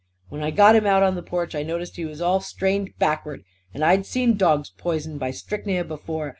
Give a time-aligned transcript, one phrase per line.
[0.29, 3.43] When I got him out on the porch I noticed he was all strained backward.
[3.71, 6.29] And I'd seen dogs poisoned by strychnia before.